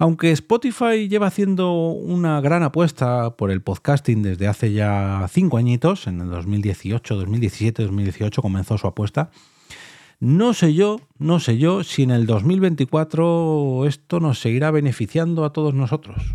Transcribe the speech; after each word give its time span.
Aunque 0.00 0.30
Spotify 0.30 1.10
lleva 1.10 1.26
haciendo 1.26 1.90
una 1.90 2.40
gran 2.40 2.62
apuesta 2.62 3.36
por 3.36 3.50
el 3.50 3.60
podcasting 3.60 4.22
desde 4.22 4.48
hace 4.48 4.72
ya 4.72 5.26
cinco 5.30 5.58
añitos, 5.58 6.06
en 6.06 6.22
el 6.22 6.30
2018, 6.30 7.16
2017, 7.16 7.82
2018 7.82 8.40
comenzó 8.40 8.78
su 8.78 8.86
apuesta, 8.86 9.30
no 10.18 10.54
sé 10.54 10.72
yo, 10.72 11.00
no 11.18 11.38
sé 11.38 11.58
yo 11.58 11.84
si 11.84 12.02
en 12.02 12.12
el 12.12 12.24
2024 12.24 13.84
esto 13.86 14.20
nos 14.20 14.40
seguirá 14.40 14.70
beneficiando 14.70 15.44
a 15.44 15.52
todos 15.52 15.74
nosotros. 15.74 16.34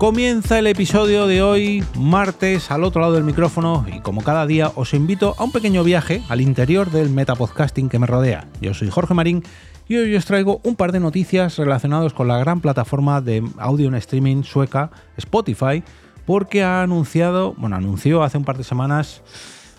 Comienza 0.00 0.58
el 0.58 0.66
episodio 0.66 1.26
de 1.26 1.42
hoy, 1.42 1.84
martes, 1.94 2.70
al 2.70 2.84
otro 2.84 3.02
lado 3.02 3.12
del 3.12 3.22
micrófono, 3.22 3.84
y 3.86 4.00
como 4.00 4.22
cada 4.22 4.46
día 4.46 4.72
os 4.74 4.94
invito 4.94 5.34
a 5.36 5.44
un 5.44 5.52
pequeño 5.52 5.84
viaje 5.84 6.22
al 6.30 6.40
interior 6.40 6.90
del 6.90 7.10
metapodcasting 7.10 7.90
que 7.90 7.98
me 7.98 8.06
rodea. 8.06 8.48
Yo 8.62 8.72
soy 8.72 8.88
Jorge 8.88 9.12
Marín 9.12 9.42
y 9.88 9.96
hoy 9.96 10.16
os 10.16 10.24
traigo 10.24 10.62
un 10.64 10.74
par 10.74 10.92
de 10.92 11.00
noticias 11.00 11.58
relacionadas 11.58 12.14
con 12.14 12.28
la 12.28 12.38
gran 12.38 12.62
plataforma 12.62 13.20
de 13.20 13.46
audio 13.58 13.88
en 13.88 13.94
streaming 13.96 14.42
sueca 14.42 14.90
Spotify, 15.18 15.82
porque 16.24 16.62
ha 16.62 16.82
anunciado, 16.82 17.52
bueno, 17.58 17.76
anunció 17.76 18.22
hace 18.22 18.38
un 18.38 18.44
par 18.44 18.56
de 18.56 18.64
semanas 18.64 19.22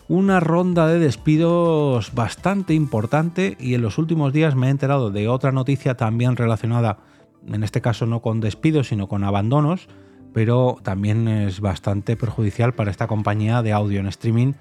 una 0.08 0.40
ronda 0.40 0.86
de 0.86 1.00
despidos 1.00 2.14
bastante 2.14 2.76
importante 2.76 3.58
y 3.60 3.74
en 3.74 3.82
los 3.82 3.98
últimos 3.98 4.34
días 4.34 4.54
me 4.54 4.68
he 4.68 4.70
enterado 4.70 5.10
de 5.10 5.28
otra 5.28 5.52
noticia 5.52 5.98
también 5.98 6.36
relacionada, 6.36 7.00
en 7.48 7.64
este 7.64 7.82
caso 7.82 8.06
no 8.06 8.22
con 8.22 8.40
despidos, 8.40 8.90
sino 8.90 9.08
con 9.08 9.24
abandonos, 9.24 9.88
pero 10.34 10.78
también 10.84 11.28
es 11.28 11.60
bastante 11.60 12.16
perjudicial 12.16 12.74
para 12.74 12.92
esta 12.92 13.08
compañía 13.08 13.62
de 13.62 13.74
audio 13.74 14.00
en 14.00 14.08
streaming 14.08 14.54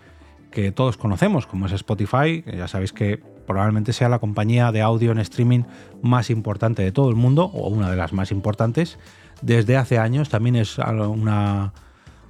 que 0.51 0.73
todos 0.73 0.97
conocemos, 0.97 1.47
como 1.47 1.67
es 1.67 1.73
Spotify, 1.73 2.45
ya 2.45 2.67
sabéis 2.67 2.93
que 2.93 3.23
probablemente 3.47 3.93
sea 3.93 4.09
la 4.09 4.19
compañía 4.19 4.73
de 4.73 4.81
audio 4.81 5.13
en 5.13 5.19
streaming 5.19 5.63
más 6.03 6.31
importante 6.31 6.83
de 6.83 6.93
todo 6.93 7.09
el 7.09 7.17
mundo, 7.17 7.45
o 7.47 7.69
una 7.69 7.91
de 7.91 7.97
las 7.97 8.13
más 8.13 8.31
importantes, 8.31 8.99
desde 9.43 9.77
hace 9.77 9.99
años. 9.99 10.29
También 10.29 10.57
es 10.57 10.79
una, 10.79 11.73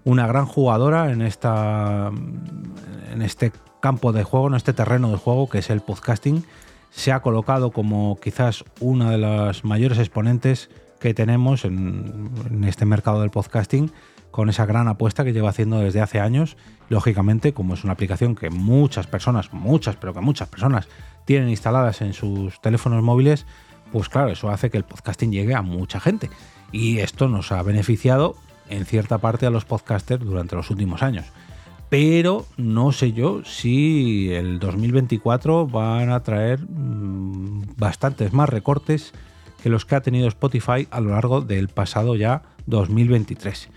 una 0.04 0.27
gran 0.27 0.47
jugadora 0.47 1.12
en, 1.12 1.22
esta, 1.22 2.10
en 3.12 3.22
este 3.22 3.52
campo 3.80 4.12
de 4.12 4.25
juego, 4.25 4.48
en 4.48 4.54
este 4.54 4.72
terreno 4.72 5.10
de 5.10 5.16
juego 5.16 5.48
que 5.48 5.58
es 5.58 5.70
el 5.70 5.80
podcasting. 5.80 6.44
Se 6.91 7.12
ha 7.12 7.20
colocado 7.20 7.70
como 7.70 8.19
quizás 8.20 8.64
una 8.80 9.10
de 9.10 9.19
las 9.19 9.64
mayores 9.64 9.98
exponentes 9.98 10.70
que 11.01 11.15
tenemos 11.15 11.65
en, 11.65 12.31
este 12.65 12.84
mercado 12.84 13.23
del 13.23 13.31
podcasting 13.31 13.91
con 14.31 14.48
esa 14.48 14.67
gran 14.67 14.87
apuesta 14.87 15.25
que 15.25 15.33
lleva 15.33 15.48
haciendo 15.48 15.81
desde 15.81 16.01
hace 16.01 16.20
años. 16.20 16.56
Lógicamente, 16.89 17.53
como 17.53 17.75
es 17.75 17.83
una 17.83 17.95
aplicación 17.95 18.37
que 18.37 18.51
muchas 18.51 19.09
personas, 19.09 19.53
muchas, 19.53 19.97
pero 19.97 20.15
que 20.15 20.21
muchas 20.21 20.48
personas 20.48 20.89
tienen 21.25 21.48
instaladas 21.48 22.01
en 22.03 22.12
sus 22.12 22.61
teléfonos 22.61 23.03
móviles, 23.03 23.47
pues 23.91 24.09
claro, 24.09 24.31
eso 24.31 24.51
hace 24.51 24.71
que 24.71 24.77
el 24.77 24.84
podcasting 24.84 25.33
llegue 25.33 25.55
a 25.55 25.62
mucha 25.62 25.98
gente. 25.98 26.31
Y 26.71 26.98
esto 26.98 27.28
nos 27.28 27.51
ha 27.51 27.62
beneficiado 27.62 28.37
en 28.69 28.84
cierta 28.84 29.19
parte 29.19 29.47
a 29.47 29.51
los 29.51 29.65
podcasters 29.65 30.25
durante 30.25 30.55
los 30.55 30.71
últimos 30.71 31.03
años. 31.03 31.27
Pero 31.89 32.47
no 32.56 32.93
sé 32.93 33.12
yo 33.12 33.43
si 33.45 34.33
el 34.33 34.61
2024 34.61 35.67
van 35.67 36.12
a 36.12 36.23
traer 36.23 36.61
mm, 36.61 37.75
bastantes 37.77 38.33
más 38.33 38.48
recortes 38.48 39.12
que 39.62 39.69
los 39.69 39.84
que 39.84 39.94
ha 39.94 40.00
tenido 40.00 40.28
Spotify 40.28 40.89
a 40.91 41.00
lo 41.00 41.11
largo 41.11 41.41
del 41.41 41.69
pasado 41.69 42.16
ya 42.16 42.42
2023. 42.66 43.69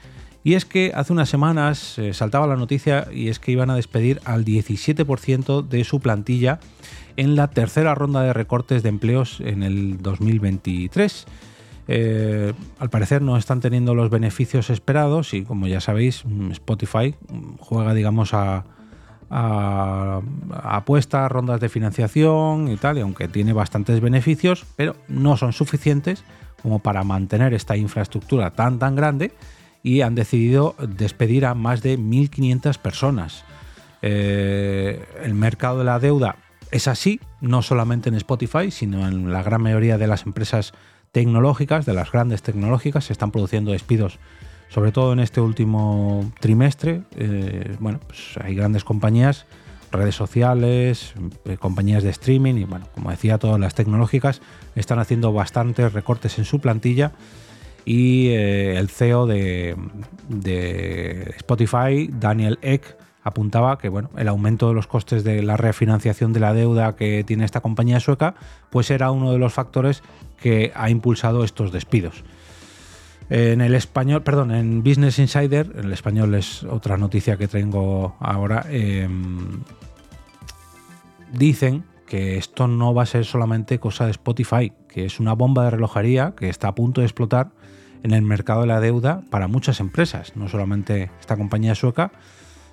Y 0.43 0.55
es 0.55 0.65
que 0.65 0.91
hace 0.93 1.13
unas 1.13 1.29
semanas 1.29 1.97
eh, 1.97 2.13
saltaba 2.13 2.47
la 2.47 2.57
noticia 2.57 3.07
y 3.11 3.29
es 3.29 3.39
que 3.39 3.51
iban 3.51 3.69
a 3.69 3.75
despedir 3.75 4.19
al 4.25 4.43
17% 4.43 5.67
de 5.67 5.83
su 5.85 6.01
plantilla 6.01 6.59
en 7.15 7.35
la 7.35 7.49
tercera 7.49 7.95
ronda 7.95 8.23
de 8.23 8.33
recortes 8.33 8.83
de 8.83 8.89
empleos 8.89 9.39
en 9.39 9.63
el 9.63 10.01
2023. 10.01 11.25
Eh, 11.87 12.53
al 12.79 12.89
parecer 12.89 13.21
no 13.21 13.37
están 13.37 13.61
teniendo 13.61 13.95
los 13.95 14.09
beneficios 14.09 14.69
esperados 14.69 15.33
y 15.33 15.43
como 15.43 15.67
ya 15.67 15.81
sabéis 15.81 16.23
Spotify 16.51 17.13
juega 17.59 17.93
digamos 17.93 18.33
a, 18.33 18.63
a, 19.35 20.21
apuestas, 20.51 21.31
rondas 21.31 21.59
de 21.59 21.67
financiación 21.67 22.67
y 22.67 22.77
tal, 22.77 22.99
y 22.99 23.01
aunque 23.01 23.27
tiene 23.27 23.51
bastantes 23.51 23.99
beneficios, 23.99 24.65
pero 24.75 24.95
no 25.07 25.37
son 25.37 25.53
suficientes 25.53 26.23
como 26.61 26.79
para 26.79 27.03
mantener 27.03 27.53
esta 27.53 27.75
infraestructura 27.75 28.51
tan 28.51 28.77
tan 28.77 28.95
grande 28.95 29.33
y 29.81 30.01
han 30.01 30.15
decidido 30.15 30.75
despedir 30.79 31.45
a 31.45 31.55
más 31.55 31.81
de 31.81 31.97
1.500 31.97 32.77
personas. 32.77 33.43
Eh, 34.01 35.03
el 35.23 35.33
mercado 35.33 35.79
de 35.79 35.85
la 35.85 35.99
deuda 35.99 36.37
es 36.71 36.87
así, 36.87 37.19
no 37.41 37.61
solamente 37.61 38.09
en 38.09 38.15
Spotify, 38.15 38.69
sino 38.69 39.07
en 39.07 39.33
la 39.33 39.43
gran 39.43 39.61
mayoría 39.61 39.97
de 39.97 40.07
las 40.07 40.25
empresas 40.25 40.73
tecnológicas, 41.11 41.85
de 41.85 41.93
las 41.93 42.11
grandes 42.11 42.43
tecnológicas, 42.43 43.05
se 43.05 43.13
están 43.13 43.31
produciendo 43.31 43.71
despidos 43.71 44.19
sobre 44.73 44.91
todo 44.91 45.13
en 45.13 45.19
este 45.19 45.39
último 45.39 46.31
trimestre, 46.39 47.03
eh, 47.15 47.75
bueno, 47.79 47.99
pues 48.07 48.39
hay 48.43 48.55
grandes 48.55 48.83
compañías, 48.83 49.45
redes 49.91 50.15
sociales, 50.15 51.13
eh, 51.45 51.57
compañías 51.57 52.01
de 52.01 52.09
streaming 52.09 52.55
y 52.55 52.63
bueno, 52.63 52.87
como 52.95 53.11
decía, 53.11 53.37
todas 53.37 53.59
las 53.59 53.75
tecnológicas 53.75 54.41
están 54.75 54.97
haciendo 54.97 55.31
bastantes 55.31 55.93
recortes 55.93 56.39
en 56.39 56.45
su 56.45 56.59
plantilla 56.59 57.11
y 57.85 58.29
eh, 58.29 58.77
el 58.79 58.89
CEO 58.89 59.27
de, 59.27 59.75
Spotify, 61.37 62.09
Daniel 62.11 62.57
Eck, 62.63 62.97
apuntaba 63.21 63.77
que 63.77 63.89
bueno, 63.89 64.09
el 64.17 64.27
aumento 64.27 64.69
de 64.69 64.73
los 64.73 64.87
costes 64.87 65.23
de 65.23 65.43
la 65.43 65.55
refinanciación 65.55 66.33
de 66.33 66.39
la 66.39 66.53
deuda 66.53 66.95
que 66.95 67.23
tiene 67.23 67.45
esta 67.45 67.61
compañía 67.61 67.99
sueca, 67.99 68.33
pues 68.71 68.89
era 68.89 69.11
uno 69.11 69.31
de 69.31 69.37
los 69.37 69.53
factores 69.53 70.01
que 70.41 70.71
ha 70.73 70.89
impulsado 70.89 71.43
estos 71.43 71.71
despidos. 71.71 72.23
En 73.29 73.61
el 73.61 73.73
español, 73.75 74.23
perdón, 74.23 74.51
en 74.51 74.83
Business 74.83 75.19
Insider, 75.19 75.71
en 75.75 75.85
el 75.85 75.93
español 75.93 76.35
es 76.35 76.63
otra 76.63 76.97
noticia 76.97 77.37
que 77.37 77.47
tengo 77.47 78.15
ahora, 78.19 78.65
em, 78.69 79.61
dicen 81.31 81.83
que 82.05 82.37
esto 82.37 82.67
no 82.67 82.93
va 82.93 83.03
a 83.03 83.07
ser 83.07 83.25
solamente 83.25 83.79
cosa 83.79 84.05
de 84.05 84.11
Spotify, 84.11 84.71
que 84.87 85.05
es 85.05 85.19
una 85.19 85.33
bomba 85.33 85.63
de 85.63 85.71
relojería 85.71 86.33
que 86.37 86.49
está 86.49 86.67
a 86.67 86.75
punto 86.75 87.01
de 87.01 87.07
explotar 87.07 87.51
en 88.03 88.11
el 88.11 88.21
mercado 88.21 88.61
de 88.61 88.67
la 88.67 88.79
deuda 88.79 89.21
para 89.29 89.47
muchas 89.47 89.79
empresas, 89.79 90.35
no 90.35 90.47
solamente 90.49 91.09
esta 91.19 91.37
compañía 91.37 91.73
sueca, 91.73 92.11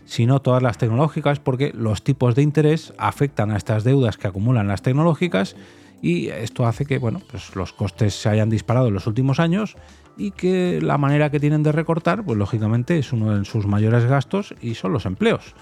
sino 0.05 0.43
todas 0.43 0.63
las 0.63 0.77
tecnológicas, 0.77 1.39
porque 1.39 1.73
los 1.73 2.03
tipos 2.03 2.35
de 2.35 2.43
interés 2.43 2.93
afectan 2.99 3.53
a 3.53 3.57
estas 3.57 3.85
deudas 3.85 4.19
que 4.19 4.27
acumulan 4.27 4.67
las 4.67 4.83
tecnológicas 4.83 5.55
y 6.03 6.29
esto 6.29 6.67
hace 6.67 6.87
que 6.87 6.99
bueno, 6.99 7.21
pues 7.31 7.55
los 7.57 7.73
costes 7.73 8.15
se 8.15 8.29
hayan 8.29 8.51
disparado 8.51 8.89
en 8.89 8.95
los 8.95 9.07
últimos 9.07 9.41
años 9.41 9.77
y 10.17 10.33
que 10.33 10.81
la 10.83 10.99
manera 10.99 11.31
que 11.31 11.41
tienen 11.41 11.63
de 11.63 11.73
recortar, 11.73 12.25
pues 12.25 12.39
lógicamente 12.39 12.99
es 12.99 13.13
uno 13.13 13.39
de 13.39 13.45
sus 13.45 13.67
mayores 13.67 14.05
gastos 14.05 14.55
y 14.61 14.75
son 14.75 14.93
los 14.93 15.07
empleos. 15.07 15.55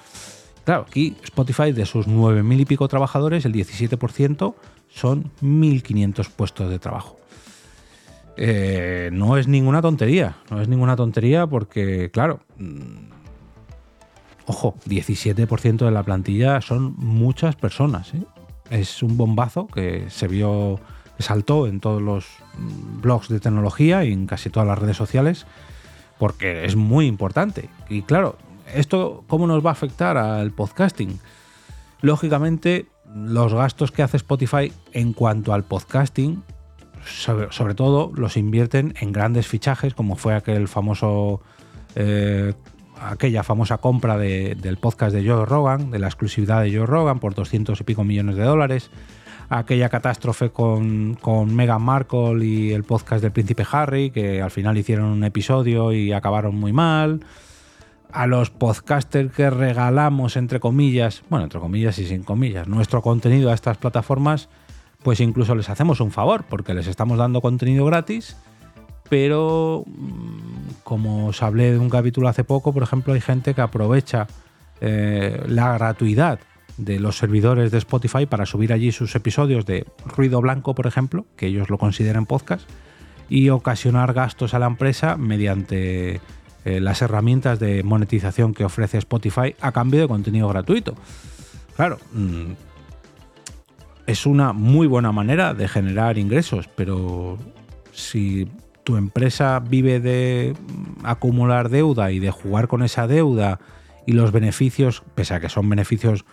Claro, 0.65 0.85
aquí 0.87 1.17
Spotify 1.23 1.73
de 1.73 1.87
sus 1.87 2.07
9.000 2.07 2.61
y 2.61 2.65
pico 2.67 2.89
trabajadores, 2.89 3.45
el 3.47 3.55
17% 3.55 4.55
son 4.89 5.31
1.500 5.41 6.29
puestos 6.31 6.69
de 6.69 6.79
trabajo. 6.79 7.17
Eh, 8.37 9.11
no 9.13 9.37
es 9.37 9.49
ninguna 9.49 9.83
tontería, 9.83 10.37
no 10.51 10.61
es 10.61 10.69
ninguna 10.69 10.95
tontería 10.95 11.47
porque, 11.47 12.11
claro, 12.11 12.41
mm, 12.59 13.11
ojo, 14.47 14.77
17% 14.87 15.85
de 15.85 15.91
la 15.91 16.03
plantilla 16.03 16.61
son 16.61 16.95
muchas 16.97 17.57
personas. 17.57 18.15
¿eh? 18.15 18.23
Es 18.71 19.03
un 19.03 19.17
bombazo 19.17 19.67
que 19.67 20.11
se 20.11 20.29
vio 20.29 20.81
saltó 21.19 21.67
en 21.67 21.81
todos 21.81 22.01
los 22.01 22.27
blogs 23.03 23.29
de 23.29 23.41
tecnología 23.41 24.05
y 24.05 24.13
en 24.13 24.27
casi 24.27 24.51
todas 24.51 24.69
las 24.69 24.79
redes 24.79 24.97
sociales, 24.97 25.47
porque 26.19 26.65
es 26.65 26.77
muy 26.77 27.07
importante. 27.07 27.69
Y 27.89 28.03
claro, 28.03 28.37
¿esto 28.75 29.25
cómo 29.27 29.47
nos 29.47 29.65
va 29.65 29.71
a 29.71 29.73
afectar 29.73 30.17
al 30.17 30.53
podcasting? 30.53 31.19
Lógicamente, 32.01 32.87
los 33.15 33.55
gastos 33.55 33.91
que 33.91 34.03
hace 34.03 34.17
Spotify 34.17 34.73
en 34.93 35.13
cuanto 35.13 35.53
al 35.53 35.65
podcasting, 35.65 36.43
sobre, 37.05 37.75
todo 37.75 38.13
los 38.15 38.37
invierten 38.37 38.95
en 39.01 39.13
grandes 39.13 39.47
fichajes, 39.47 39.95
como 39.95 40.17
fue 40.17 40.35
aquel 40.35 40.69
famoso... 40.69 41.41
Eh, 41.95 42.53
aquella 43.01 43.43
famosa 43.43 43.79
compra 43.79 44.19
del 44.19 44.77
podcast 44.79 45.15
de 45.15 45.29
Joe 45.29 45.45
Rogan, 45.47 45.91
de 45.91 45.99
la 45.99 46.07
exclusividad 46.07 46.63
de 46.63 46.77
Joe 46.77 46.87
Rogan 46.87 47.21
por 47.21 47.35
200 47.35 47.81
y 47.81 47.85
pico 47.85 48.05
millones 48.05 48.37
de 48.37 48.45
dólares, 48.45 48.91
aquella 49.49 49.89
catástrofe 49.89 50.51
con, 50.51 51.15
con 51.15 51.55
Meghan 51.55 51.83
Markle 51.83 52.45
y 52.45 52.73
el 52.73 52.85
podcast 52.85 53.23
del 53.23 53.33
príncipe 53.33 53.65
Harry, 53.71 54.11
que 54.11 54.43
al 54.43 54.51
final 54.51 54.77
hicieron 54.77 55.07
un 55.07 55.25
episodio 55.25 55.93
y 55.93 56.13
acabaron 56.13 56.55
muy 56.55 56.73
mal. 56.73 57.21
a 58.11 58.27
los 58.27 58.49
podcasters 58.51 59.33
que 59.33 59.51
regalamos, 59.51 60.37
entre 60.37 60.61
comillas, 60.61 61.23
bueno, 61.29 61.45
entre 61.45 61.61
comillas 61.61 61.99
y 61.99 62.07
sin 62.07 62.23
comillas, 62.23 62.67
nuestro 62.67 63.03
contenido 63.03 63.51
a 63.51 63.55
estas 63.55 63.77
plataformas, 63.77 64.49
pues 65.03 65.21
incluso 65.21 65.55
les 65.55 65.69
hacemos 65.69 66.01
un 66.01 66.11
favor, 66.11 66.45
porque 66.49 66.75
les 66.75 66.87
estamos 66.87 67.19
dando 67.19 67.41
contenido 67.41 67.85
gratis, 67.85 68.37
pero 69.09 69.85
como 70.89 71.27
os 71.27 71.43
hablé 71.43 71.73
de 71.73 71.79
un 71.79 71.91
capítulo 71.91 72.29
hace 72.29 72.45
poco, 72.45 72.73
por 72.73 72.83
ejemplo, 72.83 73.13
hay 73.13 73.21
gente 73.21 73.53
que 73.53 73.61
aprovecha 73.61 74.27
eh, 74.81 75.45
la 75.47 75.75
gratuidad 75.75 76.41
de 76.79 76.99
los 76.99 77.19
servidores 77.19 77.71
de 77.71 77.77
Spotify 77.77 78.25
para 78.25 78.47
subir 78.47 78.73
allí 78.73 78.91
sus 78.91 79.15
episodios 79.15 79.67
de 79.67 79.85
ruido 80.07 80.41
blanco, 80.41 80.75
por 80.75 80.87
ejemplo, 80.87 81.27
que 81.37 81.49
ellos 81.49 81.69
lo 81.69 81.77
consideran 81.77 82.25
podcast, 82.25 82.67
y 83.29 83.51
ocasionar 83.51 84.15
gastos 84.15 84.55
a 84.55 84.59
la 84.59 84.65
empresa 84.65 85.19
mediante 85.19 86.23
eh, 86.65 86.81
las 86.81 87.03
herramientas 87.03 87.59
de 87.59 87.83
monetización 87.83 88.55
que 88.55 88.65
ofrece 88.65 88.97
Spotify 88.97 89.55
a 89.61 89.73
cambio 89.73 90.01
de 90.01 90.09
contenido 90.09 90.49
gratuito. 90.49 90.95
Claro, 91.77 91.99
mm, 92.15 92.53
es 94.07 94.25
una 94.25 94.55
muy 94.55 94.87
buena 94.87 95.13
manera 95.13 95.53
de 95.53 95.69
generar 95.69 96.17
ingresos, 96.17 96.67
pero 96.75 97.37
si 97.93 98.49
tu 98.89 98.97
empresa 98.97 99.61
vive 99.61 100.01
de 100.01 100.55
mm, 100.57 101.05
acumular 101.05 101.69
deuda 101.69 102.11
y 102.11 102.21
de 102.21 102.31
jugar 102.31 102.69
con 102.69 102.83
esa 102.83 103.07
deuda 103.07 103.61
y 104.07 104.13
los 104.13 104.33
beneficios, 104.33 105.03
pese 105.15 105.35
a 105.35 105.41
que 105.41 105.51
son 105.51 105.69
beneficios 105.69 106.25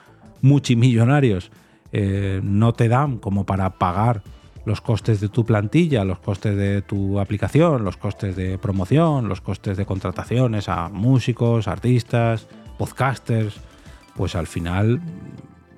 multimillonarios 0.41 1.51
eh, 1.91 2.39
no 2.41 2.71
te 2.71 2.87
dan 2.87 3.17
como 3.17 3.45
para 3.45 3.71
pagar 3.71 4.23
los 4.63 4.79
costes 4.79 5.19
de 5.19 5.27
tu 5.27 5.43
plantilla, 5.43 6.05
los 6.05 6.19
costes 6.19 6.55
de 6.55 6.81
tu 6.81 7.19
aplicación, 7.19 7.83
los 7.83 7.97
costes 7.97 8.37
de 8.37 8.57
promoción, 8.57 9.27
los 9.27 9.41
costes 9.41 9.75
de 9.75 9.85
contrataciones 9.85 10.69
a 10.69 10.87
músicos, 10.87 11.67
artistas, 11.67 12.47
podcasters, 12.77 13.59
pues 14.15 14.33
al 14.33 14.47
final 14.47 15.01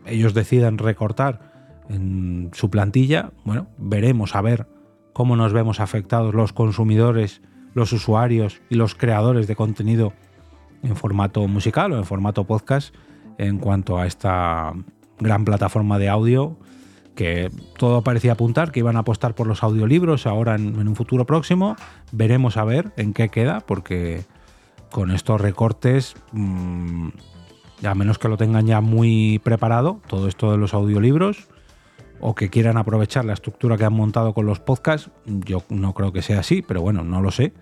ellos 0.05 0.35
deciden 0.35 0.77
recortar 0.77 1.39
en 1.89 2.51
su 2.53 2.69
plantilla, 2.69 3.31
bueno, 3.45 3.65
veremos 3.79 4.35
a 4.35 4.41
ver 4.41 4.76
cómo 5.17 5.35
nos 5.35 5.51
vemos 5.51 5.79
afectados 5.79 6.35
los 6.35 6.53
consumidores, 6.53 7.41
los 7.73 7.91
usuarios 7.91 8.61
y 8.69 8.75
los 8.75 8.93
creadores 8.93 9.47
de 9.47 9.55
contenido 9.55 10.13
en 10.83 10.95
formato 10.95 11.47
musical 11.47 11.91
o 11.91 11.97
en 11.97 12.05
formato 12.05 12.43
podcast 12.43 12.93
en 13.39 13.57
cuanto 13.57 13.97
a 13.97 14.05
esta 14.05 14.73
gran 15.17 15.43
plataforma 15.43 15.97
de 15.97 16.07
audio 16.07 16.55
que 17.15 17.49
todo 17.79 18.03
parecía 18.03 18.33
apuntar 18.33 18.71
que 18.71 18.81
iban 18.81 18.95
a 18.95 18.99
apostar 18.99 19.33
por 19.33 19.47
los 19.47 19.63
audiolibros 19.63 20.27
ahora 20.27 20.53
en, 20.53 20.87
un 20.87 20.95
futuro 20.95 21.25
próximo. 21.25 21.75
Veremos 22.11 22.55
a 22.55 22.63
ver 22.63 22.91
en 22.95 23.15
qué 23.15 23.29
queda, 23.29 23.61
porque 23.61 24.23
con 24.91 25.09
estos 25.09 25.41
recortes, 25.41 26.13
mm, 26.31 27.07
a 27.83 27.95
menos 27.95 28.19
que 28.19 28.29
lo 28.29 28.37
tengan 28.37 28.67
ya 28.67 28.81
muy 28.81 29.41
preparado, 29.43 29.99
todo 30.05 30.27
esto 30.27 30.51
de 30.51 30.59
los 30.59 30.75
audiolibros, 30.75 31.47
o 32.19 32.35
que 32.35 32.49
quieran 32.49 32.77
aprovechar 32.77 33.25
la 33.25 33.33
estructura 33.33 33.77
que 33.77 33.85
han 33.85 33.93
montado 33.93 34.33
con 34.33 34.45
los 34.45 34.59
podcasts, 34.59 35.09
yo 35.25 35.63
no 35.69 35.93
creo 35.93 36.11
que 36.11 36.21
sea 36.21 36.39
así, 36.39 36.61
pero 36.61 36.81
bueno, 36.81 37.03
no 37.03 37.21
lo 37.21 37.31
sé. 37.31 37.53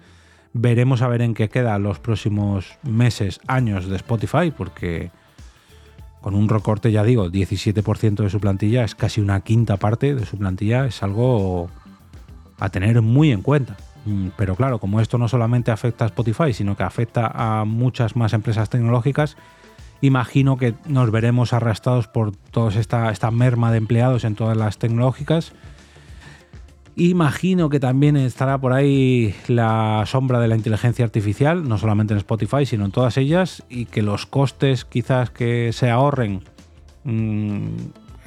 Veremos 0.54 1.02
a 1.02 1.08
ver 1.08 1.22
en 1.22 1.34
qué 1.34 1.50
queda 1.50 1.78
los 1.80 2.00
próximos 2.00 2.78
meses, 2.84 3.42
años 3.48 3.88
de 3.88 3.96
Spotify, 3.98 4.52
porque 4.56 5.12
con 6.22 6.34
un 6.34 6.50
recorte, 6.50 6.92
ya 6.92 7.04
digo, 7.04 7.30
17% 7.30 8.24
de 8.24 8.30
su 8.30 8.40
plantilla, 8.40 8.84
es 8.84 8.96
casi 8.96 9.22
una 9.22 9.42
quinta 9.42 9.78
parte 9.78 10.16
de 10.16 10.26
su 10.26 10.38
plantilla, 10.38 10.86
es 10.86 11.04
algo 11.04 11.70
a 12.58 12.70
tener 12.70 13.02
muy 13.02 13.32
en 13.32 13.42
cuenta. 13.42 13.76
Mm, 14.06 14.30
pero 14.38 14.56
claro, 14.56 14.80
como 14.80 15.02
esto 15.02 15.18
no 15.18 15.28
solamente 15.28 15.72
afecta 15.72 16.06
a 16.06 16.08
Spotify, 16.08 16.54
sino 16.54 16.78
que 16.78 16.84
afecta 16.84 17.32
a 17.34 17.66
muchas 17.66 18.16
más 18.16 18.34
empresas 18.34 18.70
tecnológicas, 18.70 19.36
imagino 20.06 20.58
que 20.58 20.74
nos 20.88 21.12
veremos 21.12 21.54
arrastrados 21.54 22.08
por 22.08 22.36
toda 22.36 22.70
esta, 22.80 23.12
esta 23.12 23.32
merma 23.32 23.72
de 23.72 23.78
empleados 23.78 24.24
en 24.24 24.36
todas 24.36 24.58
las 24.58 24.78
tecnológicas. 24.78 25.54
Imagino 26.98 27.70
que 27.70 27.82
también 27.82 28.16
estará 28.16 28.58
por 28.58 28.72
ahí 28.72 29.36
la 29.48 30.04
sombra 30.06 30.40
de 30.40 30.48
la 30.48 30.56
inteligencia 30.56 31.04
artificial, 31.04 31.68
no 31.68 31.78
solamente 31.78 32.14
en 32.14 32.20
Spotify, 32.20 32.66
sino 32.66 32.86
en 32.86 32.92
todas 32.92 33.18
ellas, 33.18 33.64
y 33.68 33.86
que 33.86 34.02
los 34.02 34.26
costes 34.26 34.86
quizás 34.86 35.30
que 35.30 35.72
se 35.74 35.90
ahorren 35.90 36.44
mm, 37.04 37.68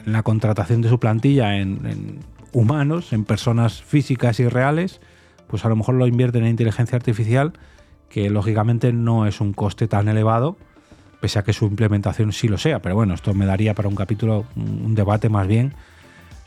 en 0.06 0.12
la 0.12 0.22
contratación 0.22 0.82
de 0.82 0.90
su 0.90 1.00
plantilla 1.00 1.56
en, 1.56 2.18
humanos, 2.52 3.14
en 3.14 3.24
personas 3.24 3.82
físicas 3.82 4.38
y 4.38 4.48
reales, 4.48 5.00
pues 5.46 5.64
a 5.64 5.70
lo 5.70 5.76
mejor 5.76 5.94
lo 5.94 6.06
invierten 6.06 6.44
en 6.44 6.50
inteligencia 6.50 6.96
artificial, 6.96 7.54
que 8.10 8.28
lógicamente 8.28 8.92
no 8.92 9.26
es 9.26 9.40
un 9.40 9.54
coste 9.54 9.88
tan 9.88 10.08
elevado, 10.08 10.58
pese 11.20 11.38
a 11.38 11.42
que 11.42 11.52
su 11.52 11.66
implementación 11.66 12.32
sí 12.32 12.48
lo 12.48 12.58
sea. 12.58 12.80
Pero 12.80 12.94
bueno, 12.94 13.14
esto 13.14 13.34
me 13.34 13.46
daría 13.46 13.74
para 13.74 13.88
un 13.88 13.96
capítulo, 13.96 14.44
un 14.56 14.94
debate 14.94 15.28
más 15.28 15.46
bien 15.46 15.74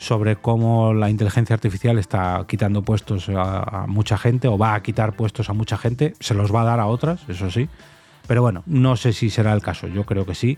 sobre 0.01 0.35
cómo 0.35 0.95
la 0.95 1.11
inteligencia 1.11 1.53
artificial 1.53 1.99
está 1.99 2.43
quitando 2.47 2.81
puestos 2.81 3.29
a, 3.29 3.85
mucha 3.87 4.17
gente 4.17 4.47
o 4.47 4.57
va 4.57 4.73
a 4.73 4.81
quitar 4.81 5.15
puestos 5.15 5.51
a 5.51 5.53
mucha 5.53 5.77
gente, 5.77 6.15
se 6.19 6.33
los 6.33 6.53
va 6.53 6.63
a 6.63 6.65
dar 6.65 6.79
a 6.79 6.87
otras, 6.87 7.21
eso 7.29 7.51
sí. 7.51 7.69
Pero 8.25 8.41
bueno, 8.41 8.63
no 8.65 8.95
sé 8.97 9.13
si 9.13 9.29
será 9.29 9.53
el 9.53 9.61
caso, 9.61 9.87
yo 9.87 10.03
creo 10.05 10.25
que 10.25 10.33
sí. 10.33 10.57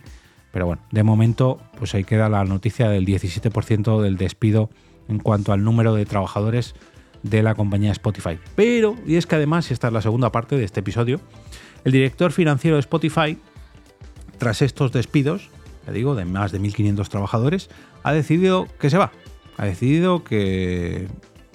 Pero 0.53 0.67
bueno, 0.67 0.81
de 0.91 1.03
momento, 1.03 1.59
pues 1.77 1.93
ahí 1.93 2.05
queda 2.05 2.29
la 2.29 2.45
noticia 2.45 2.87
del 2.87 3.05
17% 3.05 4.01
del 4.01 4.15
despido 4.15 4.69
en 5.09 5.19
cuanto 5.19 5.51
al 5.51 5.61
número 5.61 5.93
de 5.93 6.05
trabajadores 6.05 6.73
de 7.21 7.43
la 7.43 7.53
compañía 7.53 7.91
Spotify. 7.91 8.39
Pero, 8.55 8.95
y 9.05 9.17
es 9.17 9.25
que 9.25 9.35
además, 9.35 9.69
y 9.69 9.73
esta 9.73 9.87
es 9.87 9.93
la 9.93 10.01
segunda 10.01 10.31
parte 10.31 10.55
de 10.55 10.63
este 10.63 10.79
episodio, 10.79 11.19
el 11.83 11.91
director 11.91 12.31
financiero 12.31 12.77
de 12.77 12.81
Spotify, 12.81 13.37
tras 14.43 14.61
estos 14.61 14.91
despidos, 14.91 15.47
ya 15.87 15.93
digo, 15.93 16.15
de 16.15 16.25
más 16.25 16.51
de 16.51 16.59
1.500 16.59 17.07
trabajadores, 17.07 17.69
ha 18.03 18.11
decidido 18.11 18.67
que 18.77 18.89
se 18.89 18.97
va, 18.97 19.13
ha 19.55 19.63
decidido 19.63 20.25
que 20.25 21.07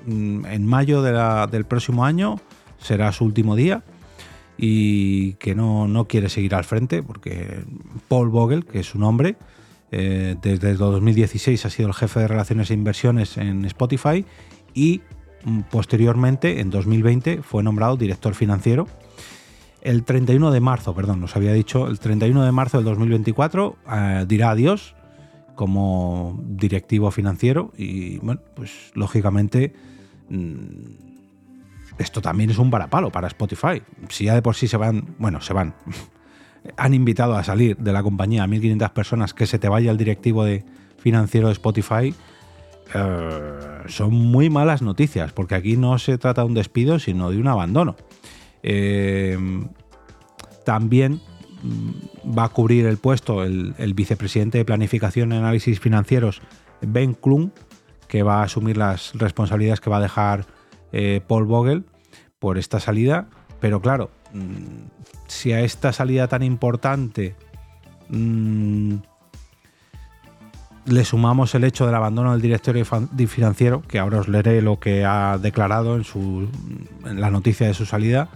mm, 0.06 0.46
en 0.46 0.64
mayo 0.64 1.02
del 1.02 1.66
próximo 1.66 2.06
año 2.06 2.40
será 2.78 3.12
su 3.12 3.26
último 3.26 3.56
día 3.56 3.84
y 4.56 5.34
que 5.34 5.54
no, 5.54 6.06
quiere 6.08 6.30
seguir 6.30 6.54
al 6.54 6.64
frente 6.64 7.02
porque 7.02 7.62
Paul 8.08 8.30
Vogel, 8.30 8.64
que 8.64 8.80
es 8.80 8.86
su 8.86 8.98
nombre, 8.98 9.36
eh, 9.92 10.36
desde 10.40 10.72
2016 10.72 11.66
ha 11.66 11.68
sido 11.68 11.88
el 11.88 11.94
jefe 11.94 12.20
de 12.20 12.28
relaciones 12.28 12.70
e 12.70 12.74
inversiones 12.74 13.36
en 13.36 13.66
Spotify 13.66 14.24
y 14.72 15.02
mm, 15.44 15.60
posteriormente, 15.70 16.60
en 16.60 16.70
2020, 16.70 17.42
fue 17.42 17.62
nombrado 17.62 17.98
director 17.98 18.34
financiero. 18.34 18.88
El 19.80 20.04
31 20.04 20.50
de 20.50 20.60
marzo, 20.60 20.94
perdón, 20.94 21.20
nos 21.20 21.36
había 21.36 21.52
dicho, 21.52 21.86
el 21.86 21.98
31 21.98 22.44
de 22.44 22.52
marzo 22.52 22.78
del 22.78 22.84
2024 22.86 23.76
eh, 23.90 24.24
dirá 24.26 24.50
adiós 24.50 24.94
como 25.54 26.38
directivo 26.44 27.10
financiero 27.10 27.72
y 27.76 28.18
bueno, 28.18 28.40
pues 28.54 28.92
lógicamente 28.94 29.72
mm, 30.28 31.08
esto 31.98 32.20
también 32.20 32.50
es 32.50 32.58
un 32.58 32.70
varapalo 32.70 33.10
para 33.10 33.28
Spotify. 33.28 33.82
Si 34.08 34.24
ya 34.24 34.34
de 34.34 34.42
por 34.42 34.54
sí 34.54 34.68
se 34.68 34.76
van, 34.76 35.16
bueno, 35.18 35.40
se 35.40 35.52
van, 35.52 35.74
han 36.76 36.94
invitado 36.94 37.36
a 37.36 37.44
salir 37.44 37.76
de 37.76 37.92
la 37.92 38.02
compañía 38.02 38.44
a 38.44 38.46
1.500 38.46 38.92
personas, 38.92 39.34
que 39.34 39.46
se 39.46 39.58
te 39.58 39.68
vaya 39.68 39.90
el 39.90 39.96
directivo 39.96 40.44
de 40.44 40.64
financiero 40.98 41.48
de 41.48 41.52
Spotify, 41.54 42.14
eh, 42.94 43.58
son 43.86 44.14
muy 44.14 44.50
malas 44.50 44.82
noticias, 44.82 45.32
porque 45.32 45.54
aquí 45.54 45.76
no 45.76 45.98
se 45.98 46.18
trata 46.18 46.42
de 46.42 46.48
un 46.48 46.54
despido, 46.54 46.98
sino 46.98 47.30
de 47.30 47.38
un 47.38 47.48
abandono. 47.48 47.96
Eh, 48.62 49.38
también 50.64 51.20
Mm, 51.62 52.36
va 52.38 52.44
a 52.44 52.48
cubrir 52.50 52.86
el 52.86 52.98
puesto 52.98 53.42
el, 53.42 53.94
vicepresidente 53.94 54.58
de 54.58 54.64
Planificación 54.64 55.32
y 55.32 55.36
Análisis 55.36 55.80
Financieros, 55.80 56.40
Ben 56.80 57.14
Klum, 57.14 57.50
que 58.06 58.22
va 58.22 58.40
a 58.40 58.44
asumir 58.44 58.76
las 58.76 59.12
responsabilidades 59.14 59.80
que 59.80 59.90
va 59.90 59.96
a 59.98 60.00
dejar 60.00 60.46
eh, 60.92 61.20
Paul 61.26 61.46
Vogel 61.46 61.84
por 62.38 62.58
esta 62.58 62.80
salida. 62.80 63.28
Pero 63.60 63.80
claro, 63.80 64.10
mm, 64.32 64.86
si 65.26 65.52
a 65.52 65.60
esta 65.62 65.92
salida 65.92 66.28
tan 66.28 66.44
importante 66.44 67.34
mm, 68.08 68.94
le 70.86 71.04
sumamos 71.04 71.54
el 71.56 71.64
hecho 71.64 71.86
del 71.86 71.96
abandono 71.96 72.32
del 72.32 72.40
directorio 72.40 72.84
financiero, 72.84 73.82
que 73.82 73.98
ahora 73.98 74.20
os 74.20 74.28
leeré 74.28 74.62
lo 74.62 74.78
que 74.78 75.04
ha 75.04 75.38
declarado 75.38 75.96
en, 75.96 76.04
en 77.04 77.20
la 77.20 77.30
noticia 77.30 77.66
de 77.66 77.74
su 77.74 77.84
salida, 77.84 78.28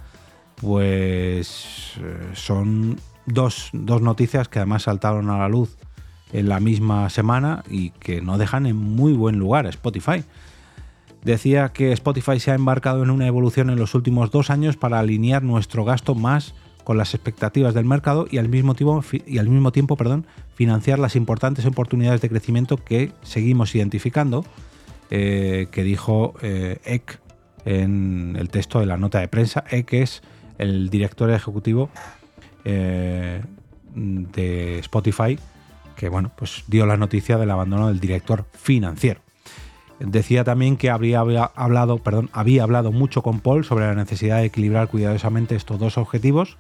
pues 0.63 1.95
eh, 2.01 2.31
son 2.35 2.97
dos, 3.27 3.71
noticias 3.73 4.49
que 4.49 4.61
además 4.61 4.85
saltaron 4.85 5.29
a 5.29 5.39
la 5.39 5.49
luz 5.49 5.77
en 6.33 6.49
la 6.49 6.61
misma 6.61 7.11
semana 7.11 7.65
y 7.69 7.91
que 7.91 8.23
no 8.23 8.39
dejan 8.39 8.67
en 8.67 8.77
muy 8.77 9.13
buen 9.13 9.39
lugar 9.39 9.67
Spotify. 9.67 10.25
Decía 11.25 11.71
que 11.71 11.93
Spotify 11.93 12.41
se 12.41 12.53
ha 12.53 12.55
embarcado 12.55 13.03
en 13.03 13.11
una 13.11 13.27
evolución 13.27 13.71
en 13.71 13.79
los 13.79 13.95
últimos 13.95 14.31
dos 14.31 14.51
años 14.51 14.77
para 14.77 14.99
alinear 14.99 15.43
nuestro 15.43 15.85
gasto 15.85 16.15
más 16.15 16.55
con 16.85 16.97
las 16.97 17.15
expectativas 17.15 17.75
del 17.75 17.85
mercado 17.85 18.27
y 18.31 18.39
al 18.39 18.49
mismo 18.49 18.75
tiempo, 18.75 19.05
y 19.27 19.39
al 19.39 19.49
mismo 19.49 19.73
tiempo 19.73 19.97
perdón, 19.97 20.27
financiar 20.55 20.99
las 20.99 21.17
importantes 21.17 21.67
oportunidades 21.67 22.21
de 22.21 22.29
crecimiento 22.29 22.77
que 22.77 23.13
seguimos 23.23 23.75
identificando, 23.75 24.45
eh, 25.11 25.67
que 25.71 25.83
dijo 25.83 26.35
eh, 26.41 26.81
Eck 26.85 27.21
en 27.65 28.37
el 28.39 28.49
texto 28.49 28.81
de 28.81 28.87
la 28.87 28.97
nota 28.97 29.21
de 29.21 29.29
prensa. 29.29 29.65
Eck 29.71 29.93
es 29.93 30.23
el 30.63 30.91
director 30.91 31.31
ejecutivo 31.31 31.91
eh, 32.65 33.43
de 33.95 34.79
Spotify, 34.79 35.39
que 35.97 36.09
bueno, 36.09 36.31
pues 36.37 36.65
dio 36.69 36.87
la 36.87 36.97
noticia 36.97 37.37
del 37.37 37.51
abandono 37.51 37.89
del 37.89 38.01
director 38.01 38.47
financiero. 38.53 39.21
Decía 39.99 40.43
también 40.45 40.77
que 40.77 40.91
habría 40.91 41.21
hablado, 41.21 41.99
perdón, 41.99 42.31
había 42.33 42.63
hablado 42.63 42.91
mucho 42.93 43.23
con 43.23 43.41
Paul 43.41 43.65
sobre 43.65 43.87
la 43.87 43.95
necesidad 43.95 44.39
de 44.39 44.47
equilibrar 44.47 44.89
cuidadosamente 44.89 45.55
estos 45.55 45.79
dos 45.79 45.99
objetivos, 45.99 46.57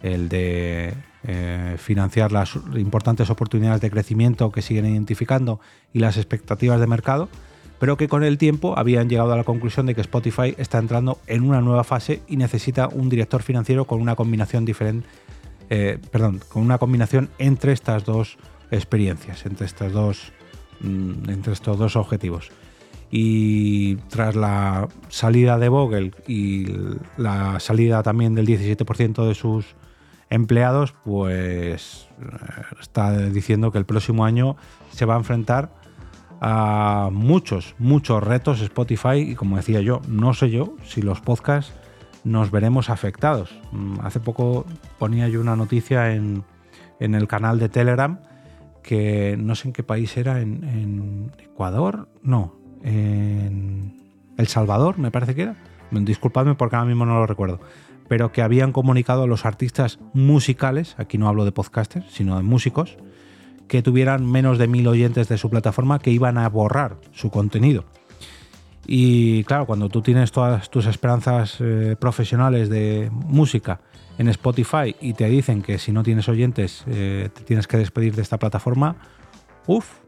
el 0.00 0.28
de 0.28 0.94
eh, 1.24 1.76
financiar 1.78 2.30
las 2.30 2.56
importantes 2.76 3.30
oportunidades 3.30 3.80
de 3.80 3.90
crecimiento 3.90 4.52
que 4.52 4.62
siguen 4.62 4.86
identificando 4.86 5.60
y 5.92 5.98
las 6.00 6.16
expectativas 6.16 6.78
de 6.78 6.86
mercado, 6.86 7.28
pero 7.78 7.96
que 7.96 8.08
con 8.08 8.24
el 8.24 8.38
tiempo 8.38 8.78
habían 8.78 9.08
llegado 9.08 9.32
a 9.32 9.36
la 9.36 9.44
conclusión 9.44 9.86
de 9.86 9.94
que 9.94 10.00
Spotify 10.00 10.54
está 10.58 10.78
entrando 10.78 11.18
en 11.26 11.44
una 11.44 11.60
nueva 11.60 11.84
fase 11.84 12.22
y 12.28 12.36
necesita 12.36 12.88
un 12.88 13.08
director 13.08 13.42
financiero 13.42 13.84
con 13.84 14.00
una 14.00 14.16
combinación 14.16 14.64
diferente, 14.64 15.06
eh, 15.70 15.98
perdón, 16.10 16.40
con 16.48 16.62
una 16.62 16.78
combinación 16.78 17.30
entre 17.38 17.72
estas 17.72 18.04
dos 18.04 18.38
experiencias, 18.70 19.46
entre 19.46 19.66
estas 19.66 19.92
dos, 19.92 20.32
mm, 20.80 21.30
entre 21.30 21.52
estos 21.52 21.78
dos 21.78 21.96
objetivos. 21.96 22.50
Y 23.10 23.96
tras 24.08 24.36
la 24.36 24.88
salida 25.08 25.58
de 25.58 25.68
Vogel 25.68 26.14
y 26.26 26.66
la 27.16 27.58
salida 27.58 28.02
también 28.02 28.34
del 28.34 28.46
17% 28.46 29.26
de 29.26 29.34
sus 29.34 29.76
empleados, 30.30 30.94
pues 31.04 32.08
eh, 32.20 32.62
está 32.80 33.16
diciendo 33.16 33.72
que 33.72 33.78
el 33.78 33.86
próximo 33.86 34.24
año 34.26 34.56
se 34.90 35.06
va 35.06 35.14
a 35.14 35.18
enfrentar 35.18 35.70
a 36.40 37.10
muchos, 37.12 37.74
muchos 37.78 38.22
retos 38.22 38.60
Spotify 38.60 39.18
y 39.18 39.34
como 39.34 39.56
decía 39.56 39.80
yo, 39.80 40.00
no 40.08 40.34
sé 40.34 40.50
yo 40.50 40.76
si 40.84 41.02
los 41.02 41.20
podcasts 41.20 41.72
nos 42.24 42.50
veremos 42.50 42.90
afectados. 42.90 43.58
Mm, 43.72 44.00
hace 44.02 44.20
poco 44.20 44.66
ponía 44.98 45.28
yo 45.28 45.40
una 45.40 45.56
noticia 45.56 46.14
en, 46.14 46.44
en 47.00 47.14
el 47.14 47.26
canal 47.26 47.58
de 47.58 47.68
Telegram 47.68 48.20
que 48.82 49.36
no 49.38 49.54
sé 49.54 49.68
en 49.68 49.74
qué 49.74 49.82
país 49.82 50.16
era, 50.16 50.40
en, 50.40 50.64
en 50.64 51.32
Ecuador, 51.38 52.08
no, 52.22 52.54
en 52.82 53.96
El 54.36 54.46
Salvador, 54.46 54.98
me 54.98 55.10
parece 55.10 55.34
que 55.34 55.42
era. 55.42 55.56
Disculpadme 55.90 56.54
porque 56.54 56.76
ahora 56.76 56.88
mismo 56.88 57.04
no 57.04 57.14
lo 57.14 57.26
recuerdo. 57.26 57.60
Pero 58.08 58.32
que 58.32 58.40
habían 58.40 58.72
comunicado 58.72 59.24
a 59.24 59.26
los 59.26 59.44
artistas 59.44 59.98
musicales, 60.14 60.94
aquí 60.98 61.18
no 61.18 61.28
hablo 61.28 61.44
de 61.44 61.52
podcasters, 61.52 62.10
sino 62.10 62.36
de 62.36 62.42
músicos, 62.42 62.96
que 63.68 63.82
tuvieran 63.82 64.26
menos 64.26 64.58
de 64.58 64.66
mil 64.66 64.86
oyentes 64.88 65.28
de 65.28 65.38
su 65.38 65.50
plataforma 65.50 65.98
que 65.98 66.10
iban 66.10 66.38
a 66.38 66.48
borrar 66.48 66.96
su 67.12 67.30
contenido. 67.30 67.84
Y 68.86 69.44
claro, 69.44 69.66
cuando 69.66 69.90
tú 69.90 70.00
tienes 70.00 70.32
todas 70.32 70.70
tus 70.70 70.86
esperanzas 70.86 71.58
eh, 71.60 71.94
profesionales 72.00 72.70
de 72.70 73.10
música 73.12 73.80
en 74.16 74.28
Spotify 74.28 74.96
y 75.00 75.12
te 75.12 75.28
dicen 75.28 75.62
que 75.62 75.78
si 75.78 75.92
no 75.92 76.02
tienes 76.02 76.28
oyentes 76.28 76.84
eh, 76.86 77.28
te 77.32 77.42
tienes 77.42 77.66
que 77.66 77.76
despedir 77.76 78.16
de 78.16 78.22
esta 78.22 78.38
plataforma, 78.38 78.96
uff, 79.66 79.98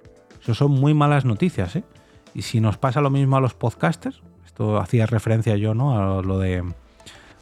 eso 0.42 0.54
son 0.54 0.72
muy 0.72 0.94
malas 0.94 1.26
noticias, 1.26 1.76
¿eh? 1.76 1.84
Y 2.34 2.42
si 2.42 2.60
nos 2.60 2.78
pasa 2.78 3.00
lo 3.00 3.10
mismo 3.10 3.36
a 3.36 3.40
los 3.40 3.54
podcasters, 3.54 4.22
esto 4.46 4.78
hacía 4.78 5.04
referencia 5.04 5.56
yo, 5.56 5.74
¿no? 5.74 6.18
A 6.18 6.22
lo 6.22 6.38
de 6.38 6.64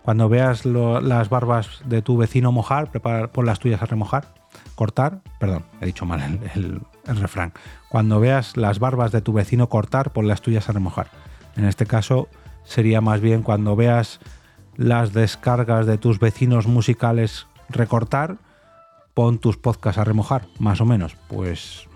cuando 0.09 0.31
veas 0.31 0.65
las 0.65 1.29
barbas 1.29 1.83
de 1.85 2.01
tu 2.01 2.17
vecino 2.17 2.51
mojar, 2.51 2.91
prepara, 2.91 3.31
pon 3.31 3.45
las 3.45 3.59
tuyas 3.59 3.83
a 3.83 3.85
remojar, 3.85 4.33
cortar, 4.75 5.21
perdón, 5.39 5.67
he 5.83 5.85
dicho 5.85 6.07
mal 6.07 6.41
el, 6.55 6.81
refrán. 7.05 7.53
Cuando 7.91 8.19
veas 8.19 8.57
las 8.57 8.79
barbas 8.79 9.13
de 9.13 9.21
tu 9.21 9.35
vecino 9.35 9.69
cortar, 9.69 10.15
pon 10.15 10.27
las 10.27 10.41
tuyas 10.41 10.67
a 10.71 10.73
remojar. 10.73 11.11
En 11.57 11.67
este 11.67 11.85
caso 11.85 12.29
sería 12.65 13.03
más 13.03 13.21
bien 13.21 13.43
cuando 13.43 13.77
veas 13.77 14.19
las 14.77 15.13
descargas 15.13 15.85
de 15.85 15.99
tus 15.99 16.19
vecinos 16.19 16.67
musicales 16.67 17.47
recortar, 17.69 18.39
pon 19.13 19.37
tus 19.37 19.59
podcasts 19.59 19.99
a 19.99 20.05
remojar, 20.05 20.47
más 20.59 20.81
o 20.81 20.87
menos. 20.87 21.17
Pues 21.29 21.87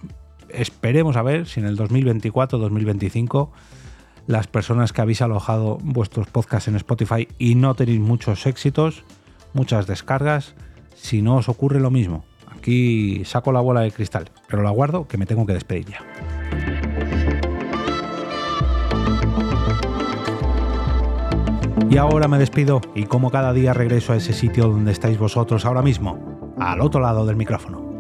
esperemos 0.51 1.17
a 1.17 1.23
ver 1.23 1.47
si 1.47 1.61
en 1.61 1.67
el 1.67 1.79
2024-2025 1.79 3.49
las 4.27 4.47
personas 4.47 4.93
que 4.93 5.01
habéis 5.01 5.23
alojado 5.23 5.79
vuestros 5.83 6.29
podcasts 6.29 6.69
en 6.69 6.77
Spotify 6.77 7.29
y 7.39 7.55
no 7.55 7.75
tenéis 7.75 8.01
muchos 8.01 8.47
éxitos, 8.47 9.05
muchas 9.53 9.87
descargas, 9.87 10.55
si 10.95 11.23
no 11.23 11.37
os 11.37 11.49
ocurre 11.49 11.81
lo 11.81 11.91
mismo. 11.91 12.25
Aquí 12.57 13.25
saco 13.25 13.53
la 13.53 13.61
bola 13.61 13.81
de 13.81 13.91
cristal, 13.91 14.31
pero 14.49 14.63
la 14.63 14.71
guardo 14.71 15.09
que 15.09 15.19
me 15.19 15.27
tengo 15.27 15.47
que 15.47 15.55
despedir 15.55 15.87
ya. 15.87 16.01
Y 21.91 21.99
ahora 21.99 22.27
me 22.27 22.39
despido 22.39 22.81
y 22.95 23.05
como 23.05 23.31
cada 23.31 23.53
día 23.53 23.75
regreso 23.75 24.15
a 24.15 24.17
ese 24.17 24.33
sitio 24.33 24.69
donde 24.69 24.93
estáis 24.93 25.19
vosotros 25.19 25.67
ahora 25.67 25.83
mismo, 25.83 26.55
al 26.59 26.81
otro 26.81 27.03
lado 27.03 27.27
del 27.27 27.37
micrófono. 27.37 27.92